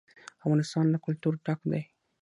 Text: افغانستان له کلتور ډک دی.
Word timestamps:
افغانستان 0.43 0.85
له 0.93 0.97
کلتور 1.05 1.33
ډک 1.45 1.59
دی. 1.71 1.81